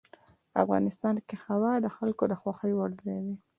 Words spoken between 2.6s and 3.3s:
وړ ځای